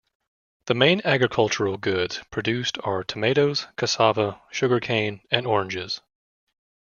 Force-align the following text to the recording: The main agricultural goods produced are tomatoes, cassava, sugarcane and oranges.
The 0.65 0.73
main 0.73 1.03
agricultural 1.05 1.77
goods 1.77 2.21
produced 2.31 2.79
are 2.83 3.03
tomatoes, 3.03 3.67
cassava, 3.77 4.41
sugarcane 4.51 5.21
and 5.29 5.45
oranges. 5.45 6.01